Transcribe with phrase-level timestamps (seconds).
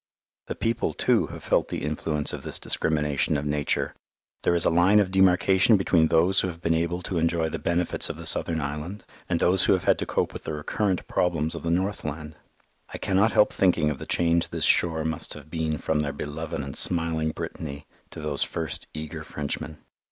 [0.47, 3.93] The people, too, have felt the influence of this discrimination of Nature.
[4.41, 7.59] There is a line of demarcation between those who have been able to enjoy the
[7.59, 11.07] benefits of the southern island, and those who have had to cope with the recurrent
[11.07, 12.35] problems of the northland.
[12.91, 16.59] I cannot help thinking of the change this shore must have been from their beloved
[16.61, 19.77] and smiling Brittany to those first eager Frenchmen.